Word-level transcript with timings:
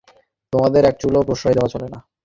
তোমাদের 0.53 0.83
একচুলও 0.85 1.27
প্রশ্রয় 1.27 1.55
দেওয়া 1.55 1.71
চলে 1.73 1.87
না। 1.93 1.99